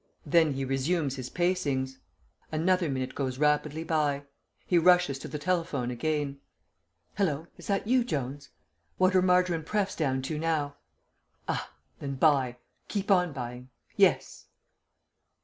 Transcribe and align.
Then 0.25 0.53
he 0.53 0.65
resumes 0.65 1.15
his 1.15 1.29
pacings. 1.29 1.99
Another 2.51 2.89
minute 2.89 3.13
goes 3.13 3.37
rapidly 3.37 3.83
by. 3.83 4.23
He 4.65 4.79
rushes 4.79 5.19
to 5.19 5.27
the 5.27 5.37
telephone 5.37 5.91
again. 5.91 6.39
"Hallo! 7.17 7.45
Is 7.57 7.67
that 7.67 7.85
you, 7.85 8.03
Jones?... 8.03 8.49
What 8.97 9.15
are 9.15 9.21
Margarine 9.21 9.61
Prefs. 9.61 9.95
down 9.95 10.23
to 10.23 10.39
now?... 10.39 10.77
Ah! 11.47 11.71
Then 11.99 12.15
buy. 12.15 12.57
Keep 12.87 13.11
on 13.11 13.31
buying.... 13.31 13.69
Yes." 13.95 14.47